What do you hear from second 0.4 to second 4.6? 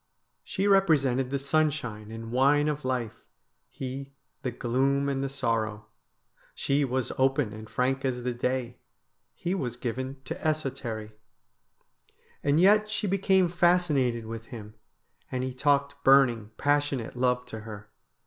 She represented the sunshine and wine of life, he the